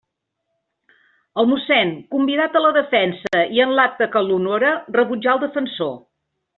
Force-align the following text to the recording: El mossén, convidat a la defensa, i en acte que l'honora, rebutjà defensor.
El 1.43 1.49
mossén, 1.51 1.91
convidat 2.17 2.59
a 2.59 2.63
la 2.65 2.73
defensa, 2.79 3.45
i 3.59 3.65
en 3.69 3.85
acte 3.87 4.11
que 4.17 4.27
l'honora, 4.27 4.77
rebutjà 5.01 5.41
defensor. 5.49 5.99